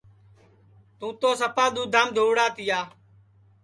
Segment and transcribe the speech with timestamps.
[0.97, 2.79] تُوں تو سپا دؔدھام دھؤڑا تِیا